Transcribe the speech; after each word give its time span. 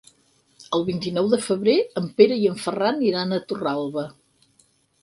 El 0.77 0.85
vint-i-nou 0.87 1.29
de 1.33 1.39
febrer 1.49 1.75
en 2.03 2.09
Pere 2.17 2.39
i 2.47 2.51
en 2.55 2.59
Ferran 2.65 3.07
iran 3.11 3.39
a 3.39 3.41
Torralba. 3.53 4.09